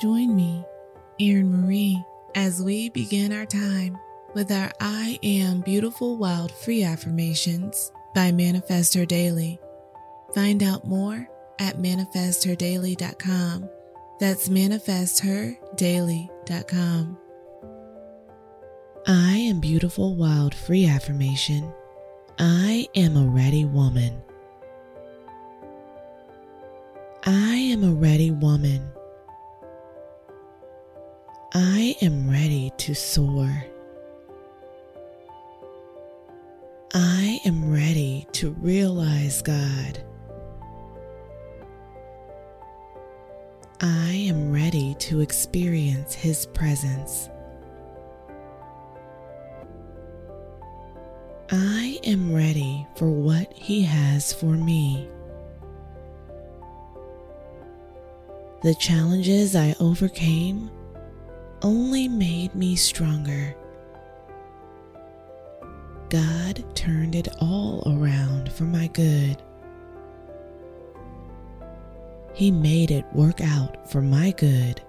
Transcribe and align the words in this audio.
Join 0.00 0.34
me, 0.36 0.64
Erin 1.18 1.50
Marie, 1.50 2.04
as 2.34 2.62
we 2.62 2.90
begin 2.90 3.32
our 3.32 3.46
time 3.46 3.98
with 4.34 4.52
our 4.52 4.70
I 4.78 5.18
Am 5.22 5.62
Beautiful 5.62 6.18
Wild 6.18 6.52
Free 6.52 6.82
Affirmations 6.82 7.90
by 8.14 8.30
Manifest 8.30 8.92
Her 8.92 9.06
Daily. 9.06 9.58
Find 10.34 10.62
out 10.62 10.86
more 10.86 11.26
at 11.58 11.78
manifestherdaily.com. 11.78 13.70
That's 14.20 14.50
manifestherdaily.com. 14.50 17.18
I 19.06 19.36
am 19.36 19.60
beautiful, 19.60 20.14
wild, 20.14 20.54
free 20.54 20.86
affirmation. 20.86 21.72
I 22.38 22.86
am 22.94 23.16
a 23.16 23.26
ready 23.26 23.64
woman. 23.64 24.20
I 27.24 27.54
am 27.54 27.82
a 27.82 27.94
ready 27.94 28.30
woman. 28.30 28.90
I 31.58 31.96
am 32.02 32.28
ready 32.28 32.70
to 32.76 32.94
soar. 32.94 33.64
I 36.92 37.40
am 37.46 37.72
ready 37.72 38.26
to 38.32 38.50
realize 38.60 39.40
God. 39.40 40.04
I 43.80 44.26
am 44.28 44.52
ready 44.52 44.96
to 44.98 45.22
experience 45.22 46.12
His 46.12 46.44
presence. 46.44 47.30
I 51.50 51.98
am 52.04 52.34
ready 52.34 52.86
for 52.96 53.10
what 53.10 53.50
He 53.54 53.80
has 53.80 54.30
for 54.30 54.44
me. 54.44 55.08
The 58.62 58.74
challenges 58.74 59.56
I 59.56 59.74
overcame 59.80 60.70
only 61.62 62.08
made 62.08 62.54
me 62.54 62.76
stronger. 62.76 63.54
God 66.08 66.64
turned 66.74 67.14
it 67.14 67.28
all 67.40 67.82
around 67.86 68.52
for 68.52 68.64
my 68.64 68.86
good. 68.88 69.42
He 72.32 72.50
made 72.50 72.90
it 72.90 73.04
work 73.12 73.40
out 73.40 73.90
for 73.90 74.02
my 74.02 74.30
good. 74.32 74.82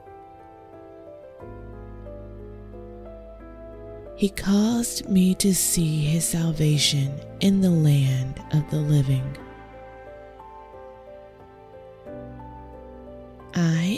He 4.15 4.29
caused 4.29 5.07
me 5.07 5.35
to 5.35 5.53
see 5.53 5.99
His 6.05 6.25
salvation 6.25 7.19
in 7.39 7.61
the 7.61 7.69
land 7.69 8.41
of 8.51 8.69
the 8.69 8.77
living. 8.77 9.37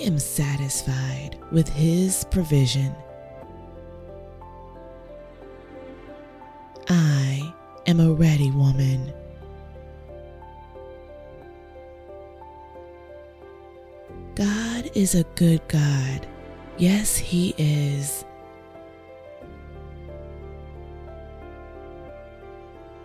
Am 0.02 0.19
satisfied 0.19 1.38
with 1.52 1.69
His 1.69 2.25
provision. 2.31 2.95
I 6.88 7.53
am 7.86 8.00
a 8.00 8.11
ready 8.11 8.52
woman. 8.52 9.14
God 14.36 14.89
is 14.95 15.16
a 15.16 15.23
good 15.36 15.61
God. 15.67 16.28
Yes, 16.78 17.17
He 17.17 17.53
is. 17.58 18.25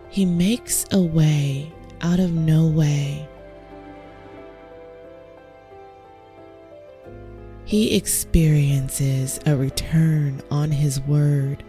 He 0.09 0.23
makes 0.25 0.85
a 0.91 1.01
way 1.01 1.71
out 2.01 2.19
of 2.19 2.31
no 2.31 2.67
way. 2.67 3.27
He 7.65 7.95
experiences 7.95 9.39
a 9.47 9.57
return 9.57 10.41
on 10.51 10.69
His 10.69 10.99
word. 11.01 11.63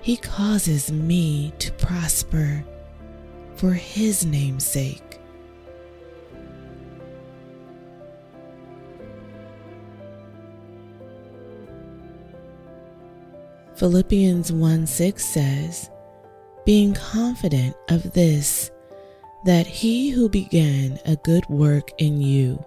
He 0.00 0.16
causes 0.16 0.92
me 0.92 1.52
to 1.58 1.72
prosper 1.72 2.64
for 3.56 3.72
His 3.72 4.24
name's 4.24 4.64
sake. 4.64 5.00
Philippians 13.74 14.52
1 14.52 14.86
6 14.86 15.24
says, 15.24 15.90
Being 16.64 16.94
confident 16.94 17.74
of 17.88 18.12
this, 18.12 18.70
that 19.44 19.66
he 19.66 20.10
who 20.10 20.28
began 20.28 20.98
a 21.04 21.16
good 21.16 21.46
work 21.48 21.90
in 21.98 22.20
you 22.20 22.64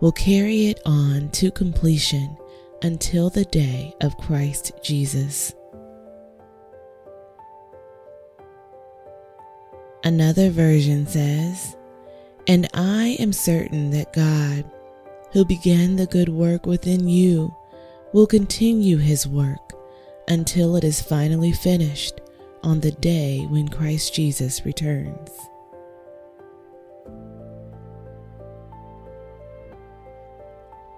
will 0.00 0.12
carry 0.12 0.66
it 0.66 0.80
on 0.84 1.30
to 1.30 1.50
completion 1.50 2.36
until 2.82 3.30
the 3.30 3.44
day 3.44 3.94
of 4.00 4.16
Christ 4.18 4.72
Jesus. 4.82 5.54
Another 10.04 10.50
version 10.50 11.06
says, 11.06 11.76
And 12.46 12.68
I 12.74 13.16
am 13.18 13.32
certain 13.32 13.90
that 13.90 14.12
God, 14.12 14.64
who 15.32 15.44
began 15.44 15.96
the 15.96 16.06
good 16.06 16.28
work 16.28 16.66
within 16.66 17.08
you, 17.08 17.54
will 18.12 18.26
continue 18.26 18.98
his 18.98 19.26
work 19.26 19.72
until 20.28 20.76
it 20.76 20.84
is 20.84 21.00
finally 21.00 21.52
finished 21.52 22.20
on 22.62 22.80
the 22.80 22.92
day 22.92 23.46
when 23.48 23.68
Christ 23.68 24.14
Jesus 24.14 24.64
returns. 24.64 25.30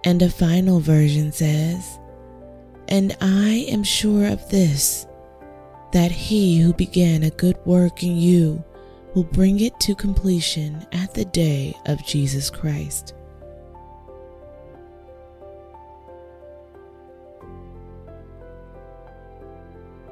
And 0.09 0.23
a 0.23 0.31
final 0.31 0.81
version 0.81 1.33
says, 1.33 1.99
And 2.89 3.15
I 3.21 3.67
am 3.69 3.85
sure 3.85 4.27
of 4.27 4.49
this, 4.49 5.07
that 5.93 6.11
he 6.11 6.59
who 6.59 6.73
began 6.73 7.25
a 7.25 7.31
good 7.31 7.59
work 7.67 8.03
in 8.03 8.17
you 8.17 8.65
will 9.15 9.25
bring 9.25 9.61
it 9.61 9.79
to 9.81 9.95
completion 9.95 10.87
at 10.93 11.13
the 11.13 11.27
day 11.27 11.77
of 11.85 12.07
Jesus 12.07 12.49
Christ. 12.49 13.13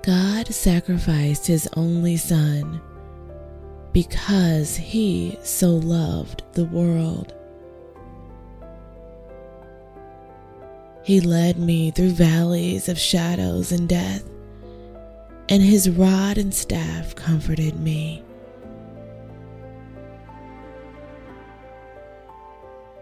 God 0.03 0.49
sacrificed 0.49 1.47
his 1.47 1.67
only 1.75 2.19
Son 2.19 2.83
because 3.95 4.77
he 4.77 5.39
so 5.43 5.71
loved 5.71 6.43
the 6.53 6.67
world. 6.67 7.33
He 11.07 11.21
led 11.21 11.57
me 11.57 11.93
through 11.93 12.11
valleys 12.11 12.89
of 12.89 12.99
shadows 12.99 13.71
and 13.71 13.89
death, 13.89 14.25
and 15.49 15.63
his 15.63 15.89
rod 15.89 16.37
and 16.37 16.53
staff 16.53 17.15
comforted 17.15 17.79
me. 17.79 18.25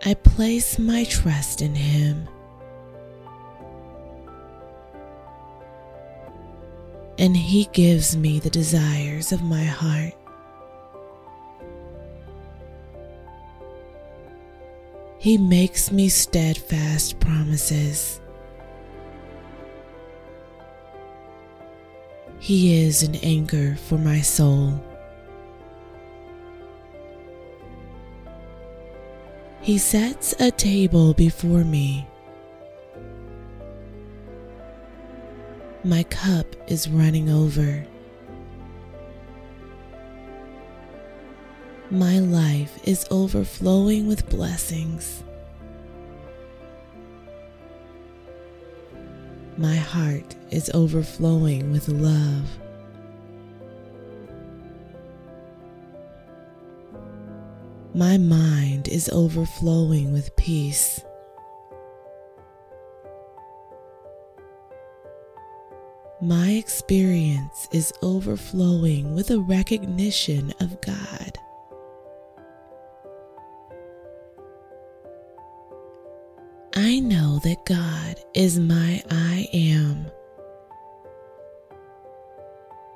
I 0.05 0.13
place 0.13 0.79
my 0.79 1.05
trust 1.05 1.63
in 1.63 1.75
him. 1.75 2.29
And 7.17 7.35
he 7.35 7.71
gives 7.73 8.19
me 8.19 8.39
the 8.39 8.51
desires 8.51 9.33
of 9.33 9.43
my 9.43 9.65
heart. 9.65 10.13
He 15.25 15.39
makes 15.39 15.91
me 15.91 16.11
steadfast 16.11 17.19
promises. 17.19 18.21
He 22.39 22.85
is 22.85 23.03
an 23.03 23.15
anchor 23.23 23.75
for 23.75 23.97
my 23.97 24.21
soul. 24.21 24.79
He 29.63 29.79
sets 29.79 30.35
a 30.41 30.51
table 30.51 31.15
before 31.15 31.65
me. 31.65 32.07
My 35.85 36.03
cup 36.03 36.55
is 36.69 36.87
running 36.87 37.31
over. 37.31 37.87
My 41.91 42.19
life 42.19 42.81
is 42.85 43.07
overflowing 43.11 44.07
with 44.07 44.29
blessings. 44.31 45.23
My 49.59 49.77
heart 49.77 50.35
is 50.51 50.71
overflowing 50.73 51.71
with 51.71 51.89
love. 51.89 52.49
My 57.95 58.17
mind 58.17 58.89
is 58.89 59.11
overflowing 59.11 60.13
with 60.13 60.35
peace. 60.37 61.01
My 66.21 66.53
experience 66.53 67.69
is 67.73 67.93
overflowing 68.01 69.15
with 69.15 69.31
a 69.31 69.39
recognition 69.39 70.55
of 70.59 70.81
God. 70.81 71.39
I 76.77 76.99
know 76.99 77.39
that 77.45 77.65
God 77.65 78.19
is 78.35 78.59
my 78.59 79.01
I 79.09 79.49
am. 79.53 80.07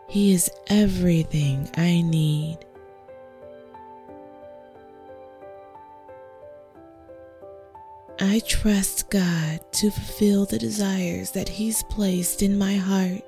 He 0.09 0.33
is 0.35 0.51
everything 0.67 1.71
I 1.77 2.01
need. 2.01 2.59
I 8.19 8.41
trust 8.49 9.11
God 9.11 9.61
to 9.75 9.93
fulfill 9.93 10.45
the 10.45 10.59
desires 10.59 11.31
that 11.33 11.49
He's 11.49 11.85
placed 11.85 12.43
in 12.43 12.59
my 12.59 12.75
heart. 12.75 13.23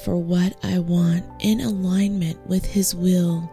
For 0.00 0.16
what 0.16 0.56
I 0.62 0.78
want 0.78 1.24
in 1.40 1.60
alignment 1.60 2.44
with 2.46 2.64
His 2.64 2.94
will. 2.94 3.50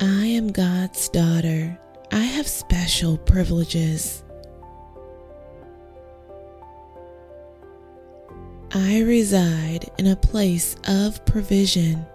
I 0.00 0.26
am 0.26 0.52
God's 0.52 1.08
daughter. 1.08 1.78
I 2.10 2.20
have 2.22 2.46
special 2.46 3.16
privileges. 3.18 4.22
I 8.74 9.00
reside 9.00 9.90
in 9.98 10.06
a 10.06 10.16
place 10.16 10.76
of 10.86 11.24
provision. 11.24 12.06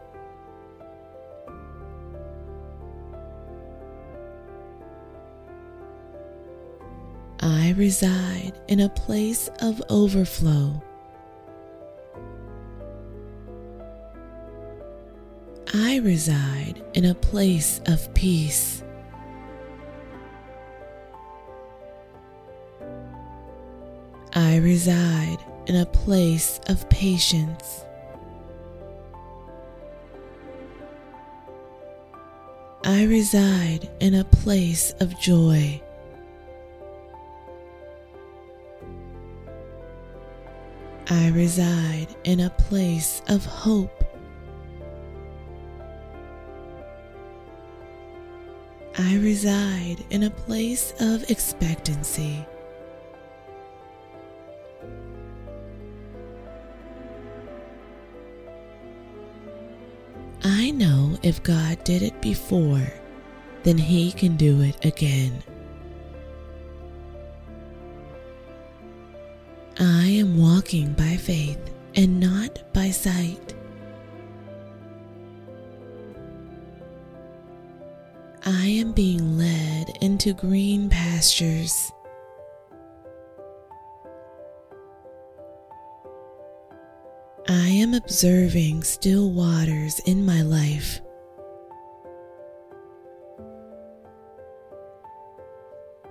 Reside 7.77 8.53
in 8.67 8.79
a 8.79 8.89
place 8.89 9.49
of 9.61 9.81
overflow. 9.89 10.81
I 15.73 15.97
reside 15.97 16.81
in 16.95 17.05
a 17.05 17.13
place 17.13 17.79
of 17.85 18.11
peace. 18.15 18.83
I 24.33 24.57
reside 24.57 25.37
in 25.67 25.75
a 25.75 25.85
place 25.85 26.59
of 26.67 26.89
patience. 26.89 27.85
I 32.83 33.03
reside 33.03 33.89
in 33.99 34.15
a 34.15 34.23
place 34.23 34.93
of 34.99 35.19
joy. 35.19 35.81
I 41.09 41.29
reside 41.29 42.07
in 42.25 42.41
a 42.41 42.49
place 42.49 43.21
of 43.29 43.45
hope. 43.45 44.03
I 48.97 49.15
reside 49.19 50.03
in 50.09 50.23
a 50.23 50.29
place 50.29 50.93
of 50.99 51.29
expectancy. 51.29 52.45
I 60.43 60.71
know 60.71 61.17
if 61.23 61.41
God 61.41 61.81
did 61.85 62.01
it 62.01 62.21
before, 62.21 62.91
then 63.63 63.77
He 63.77 64.11
can 64.11 64.35
do 64.35 64.61
it 64.61 64.83
again. 64.83 65.41
I 69.79 70.07
am 70.07 70.41
walking 70.41 70.93
by 70.93 71.17
faith 71.17 71.59
and 71.95 72.19
not 72.19 72.73
by 72.73 72.89
sight. 72.89 73.53
I 78.43 78.65
am 78.65 78.93
being 78.93 79.37
led 79.37 79.95
into 80.01 80.33
green 80.33 80.89
pastures. 80.89 81.91
I 87.47 87.67
am 87.67 87.93
observing 87.93 88.81
still 88.81 89.31
waters 89.31 89.99
in 90.07 90.25
my 90.25 90.41
life. 90.41 91.01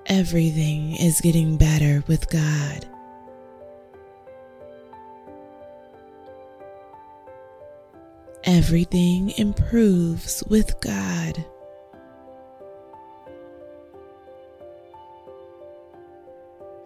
Everything 0.06 0.94
is 0.94 1.20
getting 1.20 1.56
better 1.56 2.04
with 2.06 2.30
God. 2.30 2.86
Everything 8.46 9.30
improves 9.38 10.44
with 10.48 10.78
God. 10.80 11.44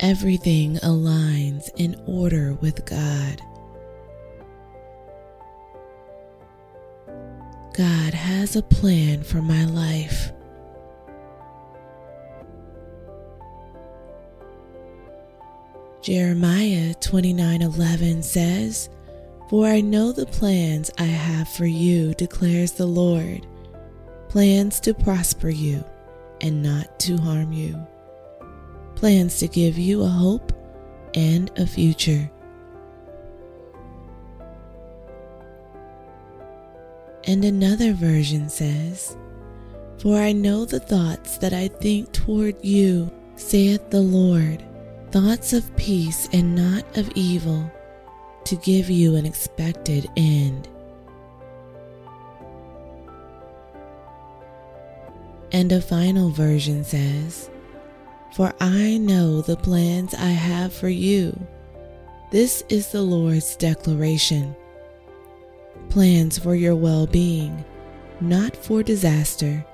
Everything 0.00 0.76
aligns 0.76 1.68
in 1.76 2.02
order 2.06 2.54
with 2.62 2.86
God. 2.86 3.42
God 7.74 8.14
has 8.14 8.56
a 8.56 8.62
plan 8.62 9.22
for 9.22 9.42
my 9.42 9.66
life. 9.66 10.32
Jeremiah 16.00 16.94
29:11 16.94 18.24
says, 18.24 18.88
"For 19.50 19.66
I 19.66 19.80
know 19.80 20.12
the 20.12 20.26
plans 20.26 20.92
I 20.96 21.06
have 21.06 21.48
for 21.48 21.66
you," 21.66 22.14
declares 22.14 22.70
the 22.70 22.86
Lord, 22.86 23.48
plans 24.28 24.78
to 24.78 24.94
prosper 24.94 25.48
you 25.48 25.82
and 26.40 26.62
not 26.62 27.00
to 27.00 27.16
harm 27.16 27.52
you, 27.52 27.76
plans 28.94 29.40
to 29.40 29.48
give 29.48 29.76
you 29.76 30.04
a 30.04 30.06
hope 30.06 30.52
and 31.14 31.50
a 31.56 31.66
future. 31.66 32.30
And 37.24 37.44
another 37.44 37.92
version 37.92 38.48
says, 38.48 39.16
For 39.98 40.14
I 40.14 40.30
know 40.30 40.64
the 40.64 40.78
thoughts 40.78 41.38
that 41.38 41.52
I 41.52 41.66
think 41.66 42.12
toward 42.12 42.64
you, 42.64 43.10
saith 43.34 43.90
the 43.90 44.00
Lord, 44.00 44.62
thoughts 45.10 45.52
of 45.52 45.74
peace 45.74 46.28
and 46.32 46.54
not 46.54 46.84
of 46.96 47.10
evil, 47.16 47.68
to 48.44 48.56
give 48.56 48.90
you 48.90 49.16
an 49.16 49.26
expected 49.26 50.08
end. 50.16 50.68
And 55.52 55.72
a 55.72 55.80
final 55.80 56.30
version 56.30 56.84
says, 56.84 57.50
For 58.34 58.52
I 58.60 58.98
know 58.98 59.40
the 59.40 59.56
plans 59.56 60.14
I 60.14 60.28
have 60.28 60.72
for 60.72 60.88
you. 60.88 61.38
This 62.30 62.62
is 62.68 62.92
the 62.92 63.02
Lord's 63.02 63.56
declaration 63.56 64.54
plans 65.90 66.38
for 66.38 66.54
your 66.54 66.76
well 66.76 67.06
being, 67.06 67.64
not 68.20 68.56
for 68.56 68.82
disaster, 68.82 69.64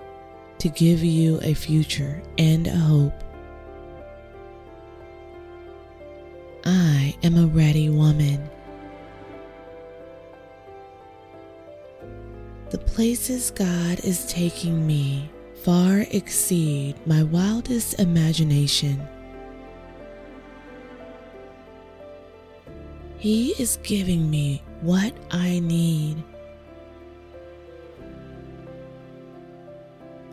to 0.59 0.69
give 0.71 1.05
you 1.05 1.39
a 1.43 1.55
future 1.55 2.23
and 2.39 2.67
a 2.67 2.71
hope. 2.71 3.23
I 6.65 7.15
am 7.23 7.37
a 7.37 7.47
ready 7.47 7.91
woman. 7.91 8.49
The 12.77 12.85
places 12.85 13.51
God 13.53 14.01
is 14.01 14.27
taking 14.27 14.87
me 14.87 15.31
far 15.63 16.05
exceed 16.11 16.95
my 17.07 17.23
wildest 17.23 17.99
imagination. 17.99 19.01
He 23.17 23.53
is 23.59 23.79
giving 23.83 24.29
me 24.29 24.63
what 24.83 25.15
I 25.31 25.61
need. 25.61 26.23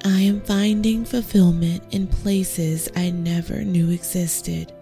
I 0.03 0.19
am 0.19 0.41
finding 0.41 1.05
fulfillment 1.05 1.81
in 1.91 2.07
places 2.07 2.89
I 2.93 3.11
never 3.11 3.63
knew 3.63 3.89
existed. 3.89 4.73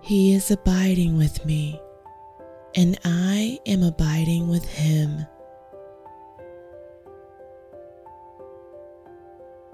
He 0.00 0.34
is 0.34 0.50
abiding 0.50 1.16
with 1.16 1.46
me, 1.46 1.80
and 2.74 2.98
I 3.04 3.58
am 3.66 3.82
abiding 3.82 4.48
with 4.48 4.64
Him. 4.64 5.26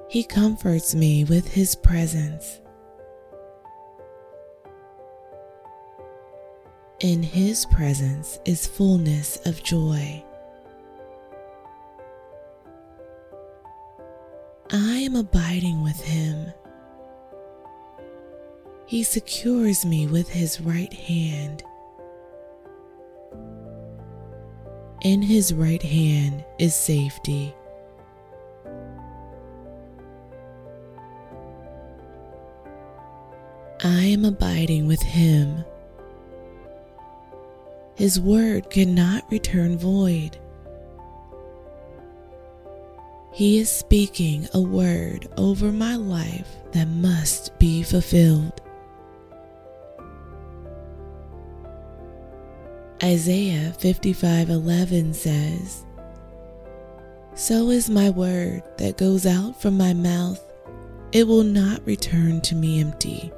He 0.08 0.24
comforts 0.24 0.94
me 0.94 1.24
with 1.24 1.48
His 1.52 1.74
presence. 1.74 2.60
In 7.00 7.22
His 7.22 7.66
presence 7.66 8.38
is 8.44 8.66
fullness 8.66 9.38
of 9.46 9.62
joy. 9.62 10.24
I 14.70 14.98
am 14.98 15.16
abiding 15.16 15.82
with 15.82 16.00
Him. 16.00 16.52
He 18.88 19.02
secures 19.02 19.84
me 19.84 20.06
with 20.06 20.30
his 20.30 20.62
right 20.62 20.92
hand. 20.94 21.62
In 25.02 25.22
his 25.22 25.54
right 25.54 25.82
hand 25.82 26.44
is 26.58 26.74
safety. 26.74 27.54
I 33.84 34.02
am 34.06 34.24
abiding 34.24 34.88
with 34.88 35.00
him. 35.00 35.64
His 37.94 38.18
word 38.18 38.70
cannot 38.70 39.30
return 39.30 39.78
void. 39.78 40.36
He 43.32 43.60
is 43.60 43.70
speaking 43.70 44.48
a 44.52 44.60
word 44.60 45.28
over 45.36 45.70
my 45.70 45.94
life 45.94 46.56
that 46.72 46.88
must 46.88 47.56
be 47.60 47.84
fulfilled. 47.84 48.60
Isaiah 53.02 53.72
55:11 53.78 55.14
says, 55.14 55.84
So 57.36 57.70
is 57.70 57.88
my 57.88 58.10
word 58.10 58.64
that 58.78 58.96
goes 58.96 59.24
out 59.24 59.60
from 59.62 59.76
my 59.76 59.94
mouth, 59.94 60.42
it 61.12 61.24
will 61.26 61.44
not 61.44 61.86
return 61.86 62.40
to 62.40 62.56
me 62.56 62.80
empty, 62.80 63.32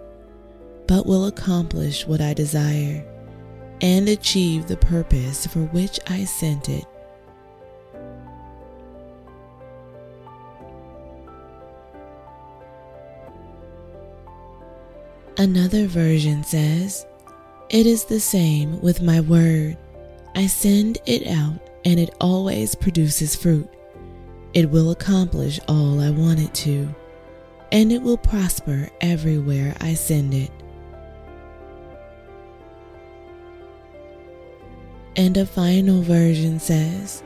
but 0.86 1.04
will 1.04 1.26
accomplish 1.26 2.06
what 2.06 2.22
I 2.22 2.32
desire 2.32 3.04
and 3.82 4.08
achieve 4.08 4.66
the 4.66 4.78
purpose 4.78 5.46
for 5.46 5.60
which 5.60 6.00
I 6.08 6.24
sent 6.24 6.70
it. 6.70 6.86
Another 15.36 15.86
version 15.86 16.44
says, 16.44 17.06
It 17.70 17.86
is 17.86 18.04
the 18.04 18.20
same 18.20 18.80
with 18.80 19.00
my 19.00 19.20
word. 19.20 19.78
I 20.34 20.48
send 20.48 20.98
it 21.06 21.26
out 21.28 21.70
and 21.84 21.98
it 21.98 22.14
always 22.20 22.74
produces 22.74 23.36
fruit. 23.36 23.68
It 24.52 24.68
will 24.68 24.90
accomplish 24.90 25.60
all 25.68 26.00
I 26.00 26.10
want 26.10 26.40
it 26.40 26.52
to, 26.54 26.92
and 27.70 27.92
it 27.92 28.02
will 28.02 28.18
prosper 28.18 28.90
everywhere 29.00 29.76
I 29.80 29.94
send 29.94 30.34
it. 30.34 30.50
And 35.14 35.36
a 35.36 35.46
final 35.46 36.02
version 36.02 36.58
says, 36.58 37.22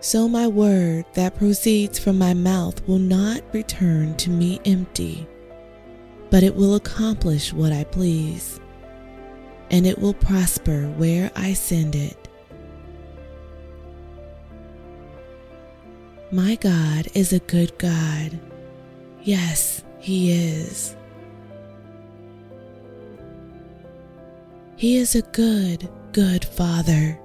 So 0.00 0.26
my 0.26 0.46
word 0.46 1.04
that 1.12 1.36
proceeds 1.36 1.98
from 1.98 2.16
my 2.16 2.32
mouth 2.32 2.80
will 2.88 2.98
not 2.98 3.42
return 3.52 4.16
to 4.16 4.30
me 4.30 4.58
empty 4.64 5.28
but 6.30 6.44
it 6.44 6.54
will 6.54 6.76
accomplish 6.76 7.52
what 7.52 7.72
I 7.72 7.84
please, 7.84 8.60
and 9.70 9.86
it 9.86 9.98
will 9.98 10.14
prosper 10.14 10.88
where 10.96 11.30
I 11.36 11.52
send 11.52 11.94
it. 11.94 12.16
My 16.32 16.56
God 16.56 17.08
is 17.14 17.32
a 17.32 17.40
good 17.40 17.76
God. 17.78 18.38
Yes, 19.22 19.82
He 19.98 20.32
is. 20.32 20.96
He 24.76 24.96
is 24.96 25.14
a 25.14 25.22
good, 25.22 25.88
good 26.12 26.44
Father. 26.44 27.18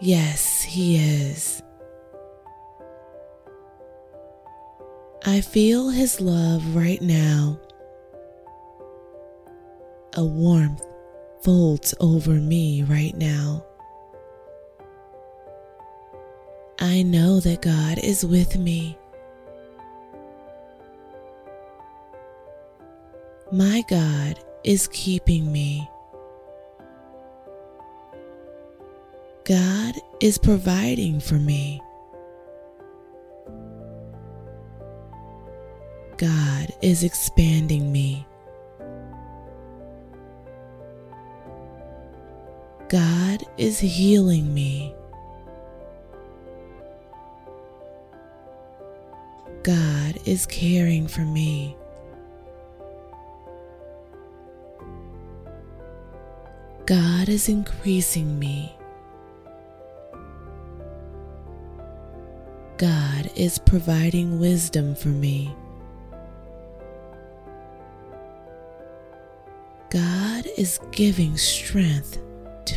Yes, 0.00 0.62
He 0.62 0.96
is. 0.96 1.62
I 5.24 5.40
feel 5.40 5.90
His 5.90 6.20
love 6.20 6.74
right 6.74 7.00
now 7.00 7.58
a 10.14 10.24
warmth 10.24 10.84
folds 11.42 11.94
over 12.00 12.32
me 12.32 12.84
right 12.84 13.16
now. 13.16 13.64
I 16.78 17.02
know 17.02 17.40
that 17.40 17.62
God 17.62 17.98
is 17.98 18.24
with 18.24 18.58
me. 18.58 18.96
My 23.50 23.84
God 23.88 24.38
is 24.64 24.88
keeping 24.88 25.52
me. 25.52 25.88
God 29.44 29.94
is 30.20 30.38
providing 30.38 31.20
for 31.20 31.34
me. 31.34 31.82
God 36.16 36.72
is 36.80 37.02
expanding 37.02 37.90
me. 37.90 38.26
God 42.92 43.42
is 43.56 43.78
healing 43.78 44.52
me. 44.52 44.94
God 49.62 50.18
is 50.26 50.44
caring 50.44 51.08
for 51.08 51.22
me. 51.22 51.74
God 56.84 57.30
is 57.30 57.48
increasing 57.48 58.38
me. 58.38 58.76
God 62.76 63.30
is 63.34 63.58
providing 63.58 64.38
wisdom 64.38 64.94
for 64.94 65.08
me. 65.08 65.56
God 69.88 70.44
is 70.58 70.78
giving 70.90 71.38
strength 71.38 72.18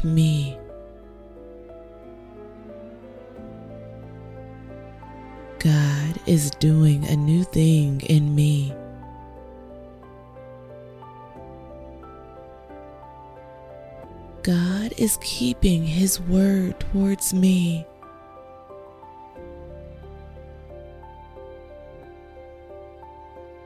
me. 0.04 0.58
God 5.60 6.20
is 6.28 6.52
doing 6.52 7.06
a 7.06 7.16
new 7.16 7.44
thing 7.44 8.02
in 8.02 8.36
me. 8.36 8.74
God 14.44 14.94
is 14.98 15.18
keeping 15.22 15.84
His 15.84 16.20
word 16.22 16.80
towards 16.80 17.34
me. 17.34 17.88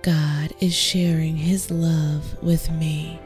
God 0.02 0.54
is 0.62 0.74
sharing 0.74 1.36
His 1.36 1.70
love 1.70 2.42
with 2.42 2.72
me. 2.72 3.20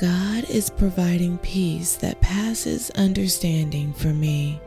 God 0.00 0.44
is 0.48 0.70
providing 0.70 1.36
peace 1.36 1.96
that 1.96 2.22
passes 2.22 2.88
understanding 2.92 3.92
for 3.92 4.14
me. 4.14 4.58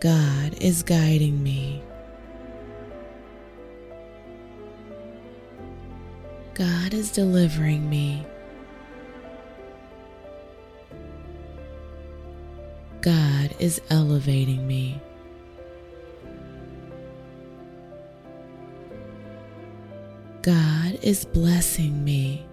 God 0.00 0.54
is 0.60 0.82
guiding 0.82 1.40
me. 1.40 1.84
God 6.54 6.92
is 6.94 7.12
delivering 7.12 7.88
me. 7.88 8.26
God 13.02 13.54
is 13.60 13.80
elevating 13.88 14.66
me. 14.66 15.00
God 20.42 20.98
is 21.02 21.26
blessing 21.26 22.02
me. 22.02 22.46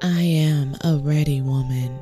I 0.00 0.22
am 0.22 0.74
a 0.82 0.96
ready 0.96 1.42
woman. 1.42 1.98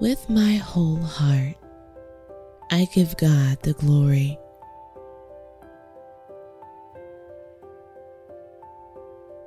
With 0.00 0.28
my 0.28 0.54
whole 0.54 0.96
heart, 0.96 1.54
I 2.72 2.88
give 2.92 3.16
God 3.16 3.62
the 3.62 3.74
glory. 3.74 4.36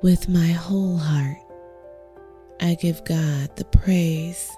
With 0.00 0.26
my 0.30 0.52
whole 0.52 0.96
heart, 0.96 1.36
I 2.60 2.76
give 2.80 3.04
God 3.04 3.54
the 3.56 3.66
praise. 3.66 4.50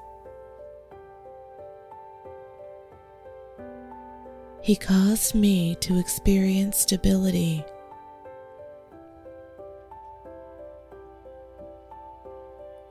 He 4.63 4.77
caused 4.77 5.35
me 5.35 5.75
to 5.77 5.99
experience 5.99 6.79
stability. 6.79 7.65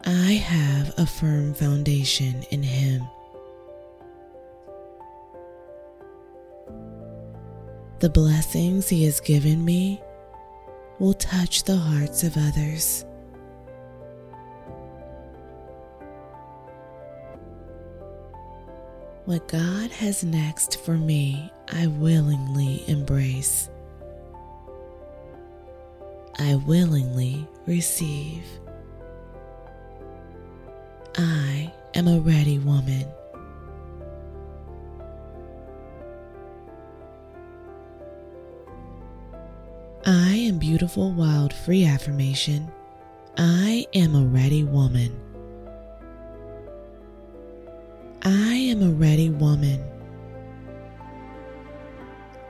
I 0.03 0.33
have 0.33 0.93
a 0.97 1.05
firm 1.05 1.53
foundation 1.53 2.43
in 2.49 2.63
Him. 2.63 3.07
The 7.99 8.09
blessings 8.09 8.89
He 8.89 9.05
has 9.05 9.19
given 9.19 9.63
me 9.63 10.01
will 10.97 11.13
touch 11.13 11.63
the 11.63 11.77
hearts 11.77 12.23
of 12.23 12.35
others. 12.35 13.05
What 19.29 19.48
God 19.48 19.91
has 19.91 20.24
next 20.24 20.79
for 20.79 20.98
me, 20.98 21.51
I 21.71 21.86
willingly 21.86 22.83
embrace. 22.88 23.69
I 26.39 26.55
willingly 26.55 27.48
receive. 27.67 28.43
I 31.15 31.71
am 31.93 32.07
a 32.07 32.19
ready 32.19 32.57
woman. 32.57 33.05
I 40.07 40.38
am 40.38 40.57
beautiful, 40.57 41.12
wild, 41.12 41.53
free 41.53 41.86
affirmation. 41.86 42.71
I 43.38 43.86
am 43.93 44.15
a 44.15 44.25
ready 44.25 44.63
woman. 44.63 45.28
I 48.31 48.53
am 48.53 48.83
a 48.83 48.91
ready 48.91 49.31
woman. 49.31 49.83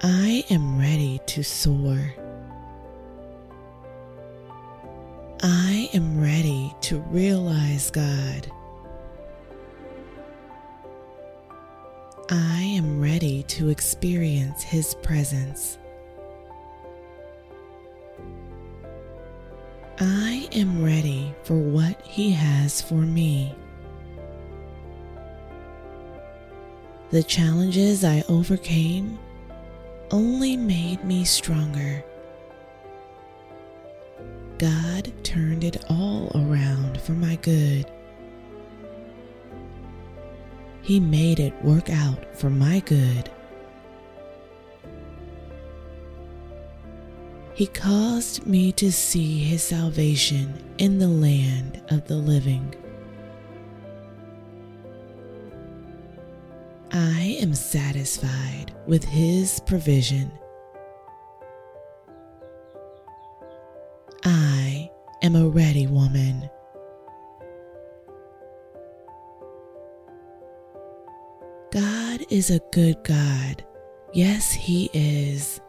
I 0.03 0.43
am 0.49 0.77
ready 0.77 1.21
to 1.27 1.41
soar. 1.41 2.13
I 5.41 5.89
am 5.93 6.19
ready 6.19 6.75
to 6.81 6.99
realize 6.99 7.91
God. 7.91 8.51
I 12.29 12.61
am 12.75 12.99
ready 12.99 13.43
to 13.43 13.69
experience 13.69 14.61
His 14.61 14.95
presence. 14.95 15.77
I 19.97 20.49
am 20.51 20.83
ready 20.83 21.33
for 21.43 21.55
what 21.55 22.01
He 22.01 22.31
has 22.31 22.81
for 22.81 22.95
me. 22.95 23.55
The 27.11 27.23
challenges 27.23 28.03
I 28.03 28.23
overcame 28.29 29.17
only 30.11 30.55
made 30.55 31.03
me 31.03 31.25
stronger. 31.25 32.03
God 34.59 35.11
turned 35.23 35.63
it 35.63 35.83
all 35.89 36.31
around 36.35 37.01
for 37.01 37.13
my 37.13 37.35
good. 37.37 37.89
He 40.83 40.99
made 40.99 41.39
it 41.39 41.53
work 41.63 41.89
out 41.89 42.37
for 42.37 42.51
my 42.51 42.79
good. 42.81 43.31
He 47.55 47.65
caused 47.65 48.45
me 48.45 48.71
to 48.73 48.91
see 48.91 49.39
his 49.39 49.63
salvation 49.63 50.63
in 50.77 50.99
the 50.99 51.07
land 51.07 51.81
of 51.89 52.07
the 52.07 52.17
living. 52.17 52.75
I 57.01 57.37
am 57.39 57.53
satisfied 57.53 58.73
with 58.85 59.05
His 59.05 59.61
provision. 59.61 60.29
I 64.25 64.91
am 65.21 65.37
a 65.37 65.47
ready 65.47 65.87
woman. 65.87 66.49
God 71.71 72.25
is 72.29 72.49
a 72.49 72.59
good 72.73 73.01
God. 73.05 73.63
Yes, 74.11 74.51
He 74.51 74.89
is. 74.93 75.61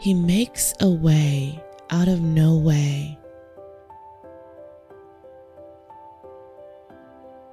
He 0.00 0.14
makes 0.14 0.72
a 0.80 0.88
way 0.88 1.62
out 1.90 2.08
of 2.08 2.22
no 2.22 2.56
way. 2.56 3.17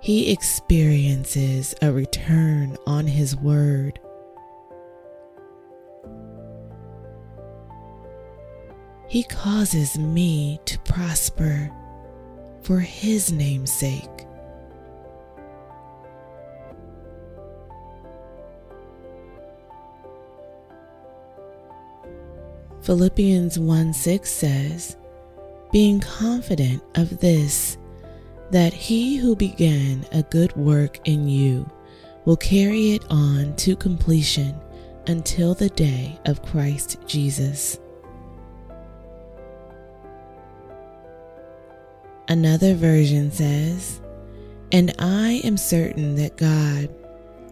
He 0.06 0.32
experiences 0.32 1.74
a 1.82 1.92
return 1.92 2.78
on 2.86 3.08
his 3.08 3.36
word. 3.38 4.00
He 9.08 9.24
causes 9.24 9.98
me 9.98 10.60
to 10.66 10.78
prosper 10.82 11.72
for 12.62 12.78
his 12.82 13.32
name's 13.32 13.74
sake. 13.74 14.28
Philippians 22.84 23.58
1 23.58 23.92
6 23.92 24.30
says, 24.32 24.98
Being 25.72 26.00
confident 26.00 26.84
of 26.94 27.20
this, 27.22 27.80
that 28.56 28.72
he 28.72 29.18
who 29.18 29.36
began 29.36 30.06
a 30.14 30.24
good 30.24 30.56
work 30.56 30.98
in 31.04 31.28
you 31.28 31.70
will 32.24 32.38
carry 32.38 32.92
it 32.92 33.04
on 33.10 33.54
to 33.58 33.76
completion 33.76 34.58
until 35.08 35.54
the 35.54 35.68
day 35.72 36.18
of 36.24 36.42
Christ 36.42 36.98
Jesus. 37.06 37.78
Another 42.30 42.76
version 42.76 43.30
says, 43.30 44.00
And 44.72 44.96
I 45.00 45.42
am 45.44 45.58
certain 45.58 46.16
that 46.16 46.38
God, 46.38 46.88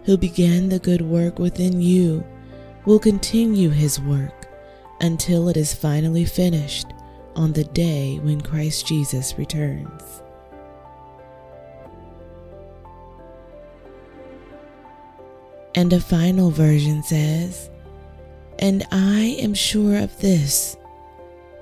who 0.05 0.15
began 0.15 0.69
the 0.69 0.79
good 0.79 1.01
work 1.01 1.37
within 1.37 1.81
you, 1.81 2.23
will 2.85 2.97
continue 2.97 3.71
his 3.71 3.99
work 3.99 4.47
until 5.01 5.49
it 5.49 5.57
is 5.57 5.73
finally 5.73 6.23
finished 6.23 6.87
on 7.35 7.51
the 7.51 7.65
day 7.65 8.19
when 8.23 8.39
Christ 8.39 8.87
Jesus 8.87 9.37
returns. 9.37 10.22
And 15.75 15.91
a 15.91 15.99
final 15.99 16.51
version 16.51 17.01
says, 17.03 17.69
And 18.59 18.85
I 18.91 19.37
am 19.39 19.53
sure 19.53 19.97
of 19.97 20.19
this, 20.19 20.77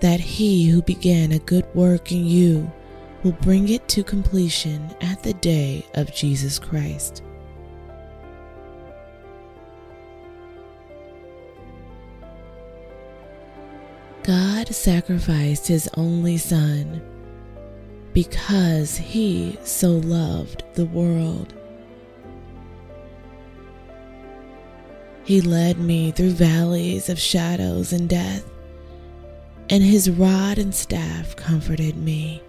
that 0.02 0.20
he 0.20 0.70
who 0.70 0.82
began 0.82 1.32
a 1.32 1.40
good 1.40 1.66
work 1.74 2.12
in 2.12 2.26
you 2.26 2.72
will 3.24 3.32
bring 3.34 3.70
it 3.70 3.88
to 3.88 4.04
completion 4.04 4.94
at 5.02 5.24
the 5.24 5.34
day 5.36 5.86
of 5.94 6.14
Jesus 6.14 6.60
Christ. 6.60 7.22
God 14.24 14.68
sacrificed 14.68 15.68
his 15.68 15.90
only 15.96 16.38
Son 16.38 17.02
because 18.14 18.98
he 18.98 19.58
so 19.64 19.92
loved 19.92 20.64
the 20.76 20.86
world. 20.86 21.54
He 25.24 25.42
led 25.42 25.78
me 25.78 26.12
through 26.12 26.32
valleys 26.32 27.10
of 27.10 27.20
shadows 27.20 27.94
and 27.94 28.10
death, 28.10 28.44
and 29.70 29.84
his 29.84 30.10
rod 30.10 30.58
and 30.58 30.74
staff 30.74 31.36
comforted 31.36 31.96
me. 31.96 32.42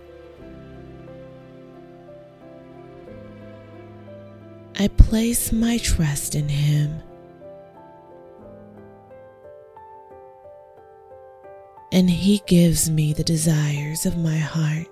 I 4.79 4.89
place 4.89 5.53
my 5.53 5.79
trust 5.79 6.35
in 6.35 6.49
him. 6.49 7.03
And 11.93 12.09
he 12.09 12.43
gives 12.47 12.91
me 12.91 13.13
the 13.13 13.23
desires 13.23 14.07
of 14.07 14.17
my 14.17 14.39
heart. 14.39 14.92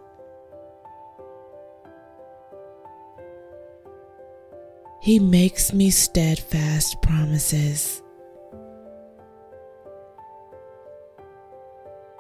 He 5.01 5.19
makes 5.19 5.73
me 5.73 5.91
steadfast 5.91 7.01
promises. 7.01 8.03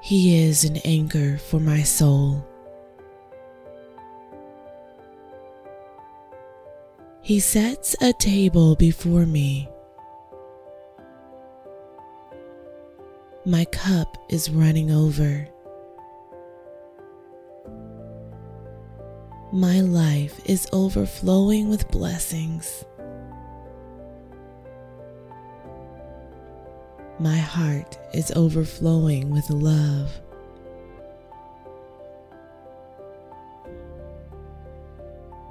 He 0.02 0.42
is 0.42 0.64
an 0.64 0.78
anchor 0.78 1.36
for 1.36 1.60
my 1.60 1.82
soul. 1.82 2.42
He 7.20 7.38
sets 7.38 7.94
a 8.00 8.14
table 8.14 8.76
before 8.76 9.26
me. 9.26 9.68
My 13.44 13.66
cup 13.66 14.16
is 14.30 14.50
running 14.50 14.90
over. 14.90 15.46
My 19.52 19.80
life 19.80 20.40
is 20.46 20.68
overflowing 20.72 21.68
with 21.68 21.90
blessings. 21.90 22.84
My 27.18 27.36
heart 27.36 27.98
is 28.14 28.30
overflowing 28.36 29.30
with 29.30 29.50
love. 29.50 30.08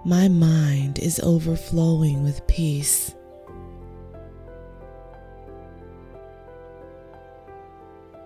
My 0.05 0.29
mind 0.29 0.99
is 0.99 1.19
overflowing 1.19 2.23
with 2.23 2.47
peace. 2.47 3.13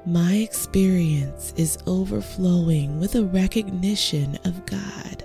My 0.05 0.35
experience 0.35 1.51
is 1.57 1.79
overflowing 1.87 2.99
with 2.99 3.15
a 3.15 3.23
recognition 3.23 4.37
of 4.45 4.65
God. 4.67 5.23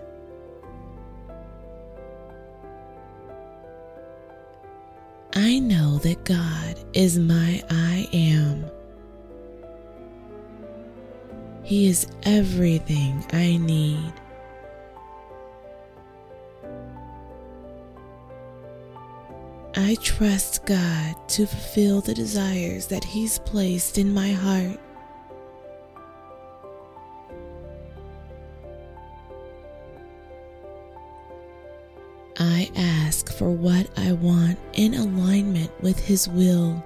Is 6.99 7.17
my 7.17 7.63
I 7.71 8.09
am. 8.13 8.67
He 11.63 11.87
is 11.87 12.09
everything 12.25 13.25
I 13.33 13.57
need. 13.57 14.13
I 19.77 19.97
trust 20.03 20.67
God 20.67 21.15
to 21.29 21.47
fulfill 21.47 22.01
the 22.01 22.15
desires 22.15 22.89
that 22.89 23.05
He's 23.05 23.39
placed 23.39 23.97
in 23.97 24.13
my 24.13 24.33
heart. 24.33 24.81
For 33.39 33.51
what 33.51 33.89
I 33.97 34.11
want 34.15 34.59
in 34.73 34.95
alignment 34.95 35.71
with 35.81 35.97
His 35.97 36.29
will. 36.29 36.85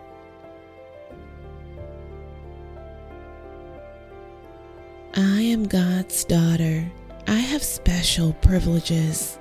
I 5.16 5.40
am 5.40 5.64
God's 5.64 6.24
daughter. 6.24 6.92
I 7.26 7.36
have 7.36 7.62
special 7.62 8.34
privileges. 8.34 9.38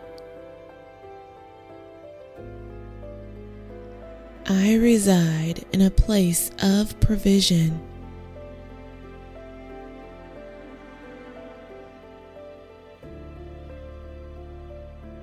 I 4.47 4.76
reside 4.76 5.65
in 5.74 5.82
a 5.82 5.91
place 5.91 6.50
of 6.63 6.97
provision. 7.02 7.90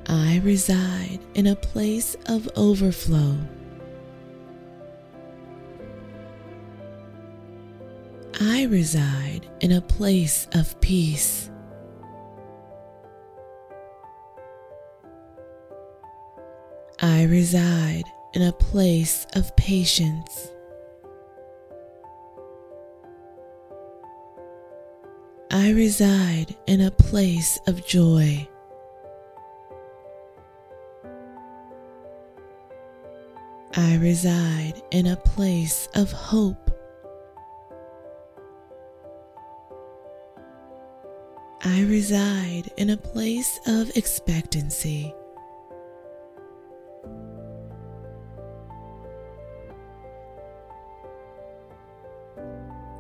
I 0.09 0.41
reside 0.43 1.21
in 1.35 1.49
a 1.49 1.55
place 1.55 2.17
of 2.27 2.49
overflow. 2.57 3.37
I 8.41 8.65
reside 8.65 9.47
in 9.61 9.73
a 9.73 9.83
place 9.83 10.49
of 10.53 10.81
peace. 10.81 11.51
I 17.01 17.25
reside 17.25 18.05
in 18.33 18.43
a 18.43 18.53
place 18.53 19.27
of 19.35 19.55
patience. 19.57 20.49
I 25.51 25.71
reside 25.73 26.57
in 26.67 26.81
a 26.81 26.91
place 26.91 27.59
of 27.67 27.87
joy. 27.87 28.49
I 33.79 33.95
reside 33.99 34.83
in 34.91 35.07
a 35.07 35.17
place 35.17 35.89
of 35.95 36.11
hope. 36.11 36.69
I 41.63 41.83
reside 41.83 42.73
in 42.77 42.91
a 42.91 42.97
place 42.97 43.61
of 43.69 43.97
expectancy. 43.97 45.15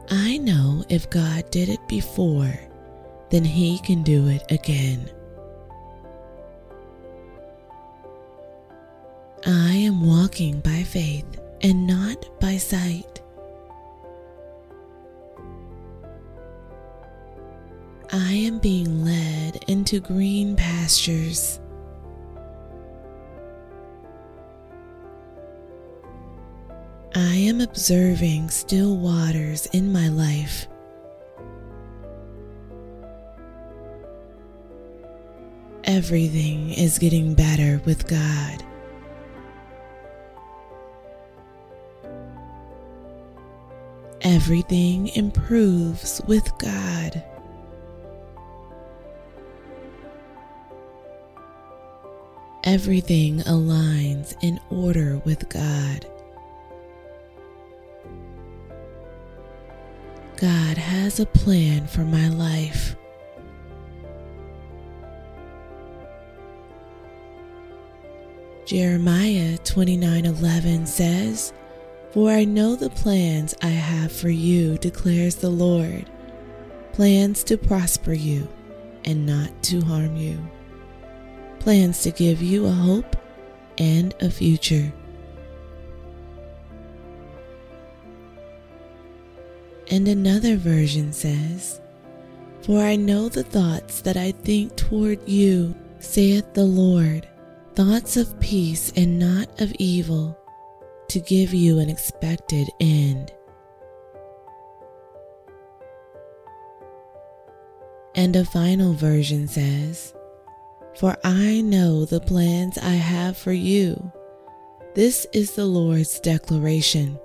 I 0.09 0.39
know 0.39 0.85
if 0.89 1.11
God 1.11 1.51
did 1.51 1.71
it 1.71 1.81
before, 1.89 2.57
then 3.31 3.45
He 3.45 3.81
can 3.81 4.05
do 4.05 4.29
it 4.29 4.45
again. 4.53 5.11
I 9.51 9.73
am 9.77 10.07
walking 10.07 10.61
by 10.61 10.83
faith 10.83 11.25
and 11.63 11.87
not 11.87 12.39
by 12.39 12.59
sight. 12.59 13.23
I 18.13 18.33
am 18.35 18.59
being 18.59 19.07
led 19.07 19.65
into 19.67 20.01
green 20.01 20.55
pastures. 20.55 21.61
I 27.15 27.35
am 27.37 27.63
observing 27.63 28.51
still 28.51 28.99
waters 28.99 29.65
in 29.73 29.91
my 29.91 30.09
life. 30.09 30.69
Everything 35.85 36.73
is 36.73 36.99
getting 36.99 37.33
better 37.33 37.81
with 37.87 38.07
God. 38.07 38.68
Everything 44.41 45.09
improves 45.09 46.23
with 46.29 46.57
God. 46.59 47.25
Everything 52.63 53.41
aligns 53.41 54.37
in 54.41 54.61
order 54.71 55.21
with 55.25 55.49
God. 55.49 56.07
God 60.37 60.79
has 60.79 61.19
a 61.19 61.27
plan 61.27 61.89
for 61.89 62.05
my 62.05 62.29
life. 62.29 62.95
Jeremiah 68.67 69.59
29:11 69.65 70.87
says, 70.87 71.53
"For 72.11 72.31
I 72.31 72.45
know 72.45 72.75
the 72.75 72.91
plans 72.91 73.55
I 73.63 73.69
have 73.69 74.11
for 74.11 74.31
you," 74.31 74.79
declares 74.79 75.37
the 75.37 75.51
Lord, 75.51 76.07
plans 76.93 77.45
to 77.45 77.59
prosper 77.59 78.13
you 78.13 78.49
and 79.05 79.27
not 79.27 79.63
to 79.65 79.81
harm 79.83 80.17
you, 80.17 80.39
plans 81.61 82.03
to 82.03 82.11
give 82.11 82.43
you 82.43 82.67
a 82.67 82.71
hope 82.71 83.17
and 83.77 84.15
a 84.21 84.31
future. 84.31 84.93
And 89.91 90.07
another 90.07 90.57
version 90.57 91.13
says, 91.13 91.81
For 92.63 92.81
I 92.81 92.97
know 92.97 93.29
the 93.29 93.45
thoughts 93.45 94.01
that 94.03 94.17
I 94.17 94.33
think 94.33 94.77
toward 94.77 95.27
you, 95.29 95.75
saith 95.99 96.53
the 96.55 96.65
Lord, 96.65 97.27
thoughts 97.75 98.17
of 98.17 98.39
peace 98.41 98.93
and 98.97 99.19
not 99.19 99.61
of 99.61 99.73
evil, 99.79 100.38
to 101.09 101.21
give 101.21 101.55
you 101.55 101.79
an 101.79 101.89
expected 101.89 102.69
end. 102.81 103.33
And 108.15 108.35
a 108.37 108.45
final 108.45 108.95
version 108.95 109.49
says, 109.49 110.15
For 110.97 111.17
I 111.25 111.61
know 111.61 112.05
the 112.05 112.21
plans 112.21 112.77
I 112.79 112.91
have 112.91 113.37
for 113.37 113.53
you. 113.53 114.13
This 114.95 115.27
is 115.33 115.53
the 115.53 115.67
Lord's 115.67 116.19
declaration 116.21 117.19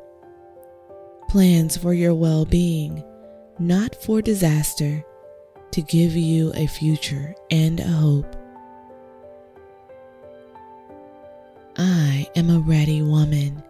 plans 1.33 1.75
for 1.75 1.95
your 1.95 2.13
well 2.13 2.45
being, 2.45 3.03
not 3.57 3.95
for 3.95 4.21
disaster, 4.21 5.03
to 5.71 5.81
give 5.81 6.15
you 6.15 6.51
a 6.53 6.67
future 6.67 7.33
and 7.49 7.79
a 7.79 7.87
hope. 7.87 8.35
I 11.75 12.27
am 12.35 12.51
a 12.51 12.59
ready 12.59 13.01
woman. 13.01 13.63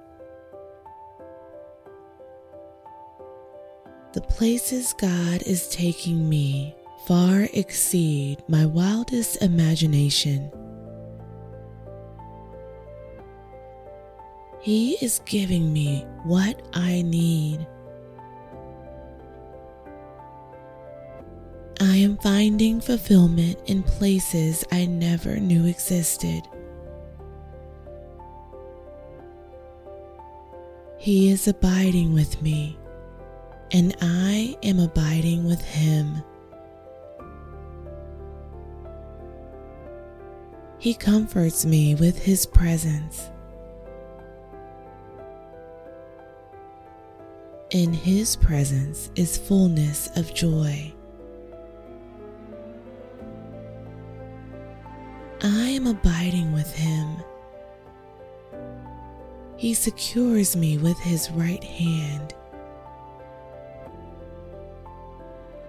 The 4.14 4.22
places 4.22 4.94
God 4.94 5.42
is 5.42 5.68
taking 5.70 6.30
me 6.30 6.76
far 7.08 7.48
exceed 7.52 8.44
my 8.48 8.64
wildest 8.64 9.42
imagination. 9.42 10.52
He 14.62 14.94
is 15.02 15.20
giving 15.26 15.74
me 15.74 16.06
what 16.26 16.62
I 16.74 17.02
need. 17.02 17.66
I 21.82 21.98
am 21.98 22.18
finding 22.18 22.82
fulfillment 22.82 23.60
in 23.66 23.82
places 23.82 24.64
I 24.72 24.86
never 24.86 25.38
knew 25.40 25.66
existed. 25.66 26.44
He 31.00 31.32
is 31.32 31.48
abiding 31.48 32.14
with 32.14 32.42
me, 32.44 32.78
and 33.74 33.96
I 34.02 34.56
am 34.64 34.80
abiding 34.80 35.46
with 35.46 35.62
Him. 35.62 36.24
He 40.78 40.94
comforts 40.94 41.66
me 41.66 41.96
with 41.96 42.22
His 42.22 42.46
presence. 42.46 43.30
In 47.72 47.92
His 47.92 48.36
presence 48.36 49.10
is 49.16 49.38
fullness 49.38 50.10
of 50.16 50.34
joy. 50.36 50.94
I 55.42 55.70
am 55.70 55.88
abiding 55.88 56.54
with 56.54 56.72
Him. 56.74 57.18
He 59.58 59.74
secures 59.74 60.58
me 60.58 60.78
with 60.78 61.00
his 61.00 61.32
right 61.32 61.64
hand. 61.64 62.34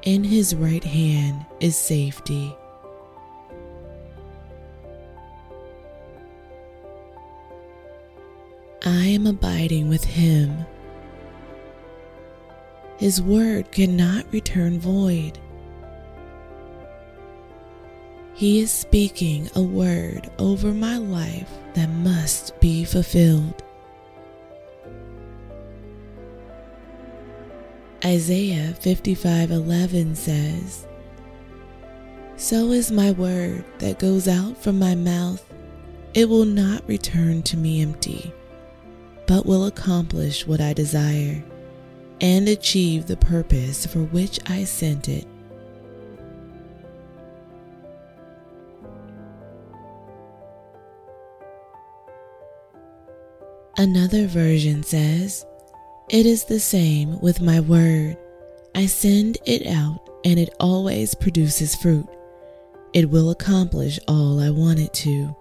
In 0.05 0.23
his 0.23 0.55
right 0.55 0.85
hand 0.85 1.47
is 1.61 1.77
safety. 1.77 2.55
I 8.85 9.07
am 9.07 9.27
abiding 9.27 9.89
with 9.89 10.05
him. 10.05 10.67
His 12.99 13.23
word 13.23 13.73
cannot 13.73 14.31
return 14.31 14.79
void. 14.79 15.39
He 18.35 18.61
is 18.61 18.71
speaking 18.71 19.49
a 19.55 19.63
word 19.63 20.29
over 20.39 20.75
my 20.75 20.99
life 20.99 21.49
that 21.73 21.89
must 21.89 22.61
be 22.61 22.85
fulfilled. 22.85 23.64
Isaiah 28.05 28.77
55:11 28.81 30.15
says, 30.15 30.87
So 32.37 32.71
is 32.71 32.93
my 32.93 33.13
word 33.13 33.65
that 33.79 33.99
goes 33.99 34.29
out 34.29 34.63
from 34.63 34.79
my 34.79 34.95
mouth, 34.95 35.43
it 36.13 36.29
will 36.29 36.45
not 36.45 36.87
return 36.87 37.43
to 37.45 37.57
me 37.57 37.81
empty, 37.81 38.31
but 39.27 39.47
will 39.47 39.65
accomplish 39.65 40.47
what 40.47 40.61
I 40.61 40.75
desire 40.75 41.43
and 42.21 42.47
achieve 42.47 43.07
the 43.07 43.17
purpose 43.17 43.87
for 43.87 44.01
which 44.01 44.39
I 44.51 44.65
sent 44.65 45.09
it. 45.09 45.27
Another 53.79 54.27
version 54.27 54.83
says, 54.83 55.47
It 56.11 56.27
is 56.27 56.45
the 56.45 56.61
same 56.61 57.19
with 57.21 57.41
my 57.41 57.61
word. 57.61 58.19
I 58.75 58.87
send 58.87 59.39
it 59.47 59.67
out 59.67 60.01
and 60.25 60.39
it 60.39 60.55
always 60.61 61.15
produces 61.15 61.75
fruit. 61.75 62.07
It 62.93 63.09
will 63.09 63.31
accomplish 63.31 63.99
all 64.07 64.39
I 64.39 64.51
want 64.51 64.81
it 64.81 64.93
to, 64.95 65.35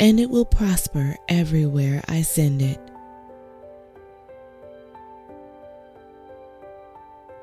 and 0.00 0.18
it 0.18 0.30
will 0.30 0.46
prosper 0.46 1.16
everywhere 1.28 2.02
I 2.08 2.22
send 2.22 2.62
it. 2.62 2.80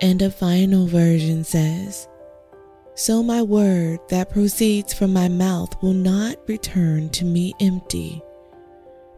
And 0.02 0.22
a 0.22 0.32
final 0.32 0.88
version 0.88 1.44
says, 1.44 2.08
So 2.96 3.22
my 3.22 3.44
word 3.44 4.00
that 4.10 4.32
proceeds 4.32 4.94
from 4.94 5.14
my 5.14 5.28
mouth 5.28 5.82
will 5.84 5.94
not 5.94 6.38
return 6.48 7.10
to 7.10 7.26
me 7.26 7.54
empty, 7.60 8.22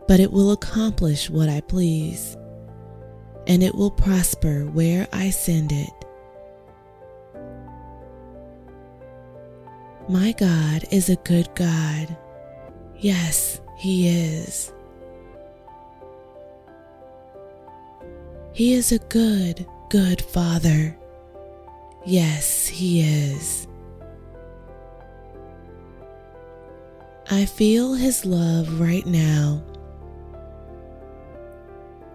but 0.07 0.19
it 0.19 0.31
will 0.31 0.51
accomplish 0.51 1.29
what 1.29 1.49
I 1.49 1.61
please, 1.61 2.35
and 3.47 3.63
it 3.63 3.75
will 3.75 3.91
prosper 3.91 4.65
where 4.65 5.07
I 5.11 5.29
send 5.29 5.71
it. 5.71 5.89
My 10.09 10.33
God 10.33 10.83
is 10.91 11.09
a 11.09 11.15
good 11.17 11.49
God. 11.55 12.15
Yes, 12.97 13.61
He 13.77 14.07
is. 14.07 14.73
He 18.53 18.73
is 18.73 18.91
a 18.91 18.99
good, 18.99 19.65
good 19.89 20.21
Father. 20.21 20.97
Yes, 22.05 22.67
He 22.67 23.01
is. 23.01 23.67
I 27.29 27.45
feel 27.45 27.93
His 27.93 28.25
love 28.25 28.81
right 28.81 29.05
now. 29.05 29.63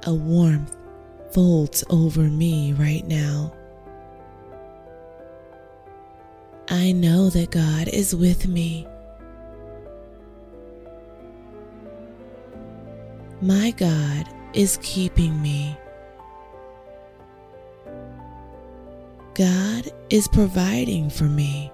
A 0.03 0.15
warmth 0.15 0.76
folds 1.37 1.85
over 1.91 2.23
me 2.23 2.73
right 2.73 3.07
now. 3.07 3.53
I 6.67 6.93
know 6.93 7.29
that 7.29 7.51
God 7.51 7.89
is 7.89 8.17
with 8.17 8.49
me. 8.49 8.89
My 13.43 13.71
God 13.73 14.27
is 14.55 14.79
keeping 14.81 15.43
me. 15.43 15.77
God 19.35 19.93
is 20.09 20.29
providing 20.29 21.11
for 21.11 21.25
me. 21.25 21.71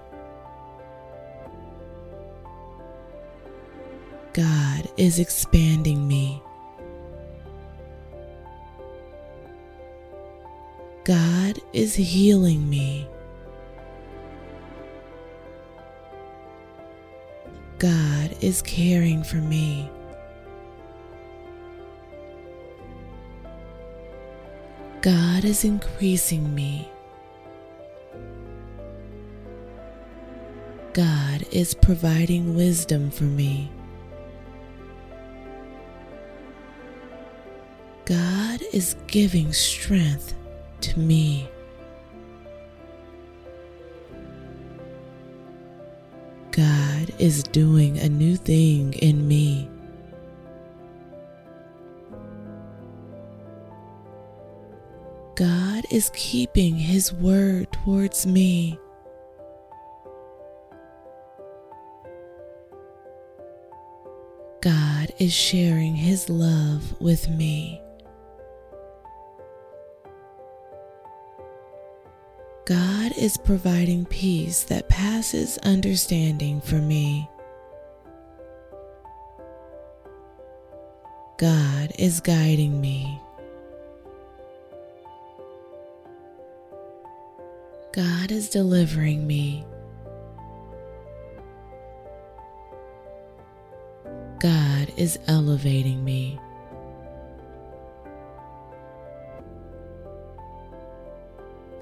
God 4.32 4.88
is 4.96 5.20
expanding 5.20 6.08
me. 6.08 6.42
God 11.12 11.60
is 11.74 11.94
healing 11.94 12.70
me. 12.70 13.06
God 17.78 18.34
is 18.40 18.62
caring 18.62 19.22
for 19.22 19.36
me. 19.36 19.90
God 25.02 25.44
is 25.44 25.64
increasing 25.64 26.54
me. 26.54 26.88
God 30.94 31.44
is 31.50 31.74
providing 31.74 32.56
wisdom 32.56 33.10
for 33.10 33.24
me. 33.24 33.70
God 38.06 38.62
is 38.72 38.96
giving 39.08 39.52
strength 39.52 40.32
to 40.82 40.98
me. 40.98 41.48
God 46.50 47.12
is 47.18 47.42
doing 47.44 47.98
a 47.98 48.08
new 48.08 48.36
thing 48.36 48.92
in 48.94 49.26
me. 49.26 49.68
God 55.34 55.84
is 55.90 56.10
keeping 56.14 56.76
His 56.76 57.12
word 57.12 57.72
towards 57.72 58.26
me. 58.26 58.78
God 64.60 65.12
is 65.18 65.32
sharing 65.32 65.96
His 65.96 66.28
love 66.28 67.00
with 67.00 67.28
me. 67.28 67.81
God 72.64 73.10
is 73.18 73.36
providing 73.36 74.04
peace 74.06 74.62
that 74.64 74.88
passes 74.88 75.58
understanding 75.58 76.60
for 76.60 76.76
me. 76.76 77.28
God 81.38 81.90
is 81.98 82.20
guiding 82.20 82.80
me. 82.80 83.20
God 87.92 88.30
is 88.30 88.48
delivering 88.48 89.26
me. 89.26 89.64
God 94.38 94.92
is 94.96 95.18
elevating 95.26 96.04
me. 96.04 96.38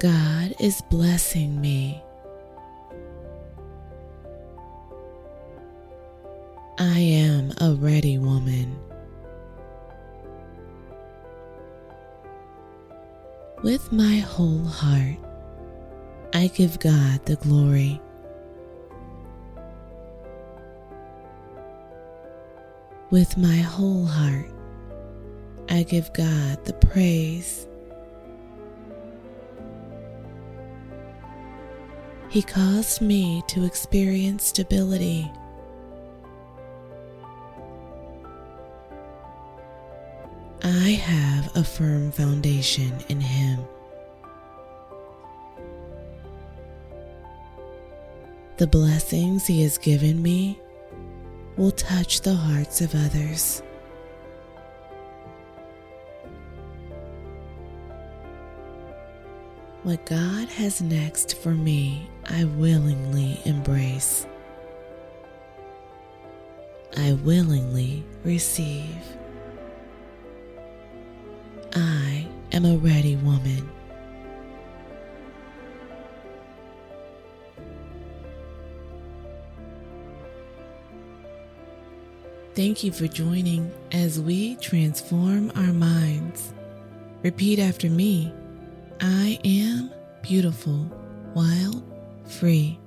God 0.01 0.55
is 0.59 0.81
blessing 0.89 1.61
me. 1.61 2.01
I 6.79 6.97
am 6.97 7.53
a 7.61 7.75
ready 7.75 8.17
woman. 8.17 8.79
With 13.61 13.91
my 13.91 14.17
whole 14.17 14.65
heart, 14.65 15.19
I 16.33 16.47
give 16.47 16.79
God 16.79 17.23
the 17.27 17.35
glory. 17.35 18.01
With 23.11 23.37
my 23.37 23.57
whole 23.57 24.05
heart, 24.05 24.49
I 25.69 25.83
give 25.83 26.11
God 26.13 26.65
the 26.65 26.73
praise. 26.73 27.67
He 32.31 32.41
caused 32.41 33.01
me 33.01 33.43
to 33.47 33.65
experience 33.65 34.45
stability. 34.45 35.29
I 40.63 40.91
have 40.91 41.53
a 41.57 41.63
firm 41.65 42.09
foundation 42.09 42.93
in 43.09 43.19
Him. 43.19 43.59
The 48.55 48.67
blessings 48.67 49.45
He 49.45 49.63
has 49.63 49.77
given 49.77 50.21
me 50.21 50.57
will 51.57 51.71
touch 51.71 52.21
the 52.21 52.35
hearts 52.35 52.79
of 52.79 52.95
others. 52.95 53.61
What 59.83 60.05
God 60.05 60.47
has 60.47 60.79
next 60.79 61.39
for 61.39 61.55
me, 61.55 62.07
I 62.29 62.43
willingly 62.43 63.41
embrace. 63.45 64.27
I 66.95 67.13
willingly 67.13 68.03
receive. 68.23 68.95
I 71.73 72.27
am 72.51 72.65
a 72.65 72.77
ready 72.77 73.15
woman. 73.15 73.67
Thank 82.53 82.83
you 82.83 82.91
for 82.91 83.07
joining 83.07 83.71
as 83.91 84.19
we 84.19 84.57
transform 84.57 85.51
our 85.55 85.73
minds. 85.73 86.53
Repeat 87.23 87.57
after 87.57 87.89
me 87.89 88.31
I 89.03 89.39
am 89.43 89.91
beautiful, 90.21 90.85
wild, 91.33 91.81
free. 92.25 92.77